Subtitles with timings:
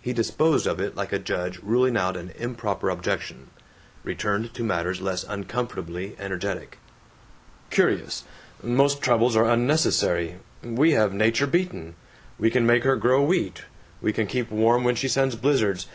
[0.00, 3.50] He disposed of it like a judge ruling out an improper objection;
[4.02, 6.78] returned to matters less uncomfortably energetic:
[7.68, 8.24] "Curious.
[8.62, 10.36] Most troubles are unnecessary.
[10.64, 11.96] We have Nature beaten;
[12.38, 13.66] we can make her grow wheat;
[14.00, 15.86] we can keep warm when she sends blizzards.